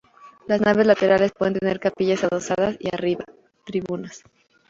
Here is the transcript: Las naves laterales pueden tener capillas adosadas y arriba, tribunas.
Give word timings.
Las 0.47 0.59
naves 0.61 0.87
laterales 0.87 1.31
pueden 1.31 1.53
tener 1.53 1.79
capillas 1.79 2.23
adosadas 2.23 2.75
y 2.79 2.87
arriba, 2.91 3.23
tribunas. 3.67 4.23